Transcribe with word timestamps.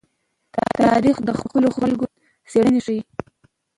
تاریخ 0.79 1.15
د 1.27 1.29
خپلو 1.39 1.67
خلکو 1.77 2.05
څېره 2.51 2.79
ښيي. 2.85 2.99